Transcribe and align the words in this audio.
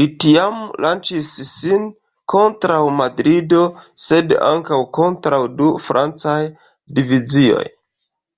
Li 0.00 0.02
tiam 0.24 0.58
lanĉis 0.84 1.30
sin 1.48 1.88
kontraŭ 2.34 2.78
Madrido 3.00 3.64
sed 4.06 4.36
ankaŭ 4.52 4.80
kontraŭ 5.00 5.42
du 5.62 5.72
francaj 5.90 6.40
divizioj. 7.02 7.66